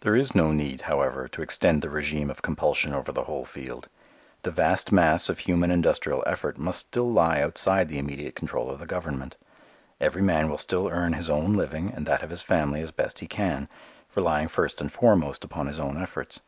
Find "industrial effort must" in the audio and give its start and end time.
5.70-6.78